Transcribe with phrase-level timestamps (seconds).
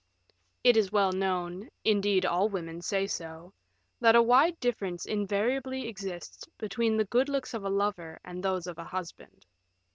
[0.63, 3.53] It is well known indeed all women say so
[3.99, 8.65] that a wide difference invariably exists between the good looks of a lover and those
[8.65, 9.45] of a husband.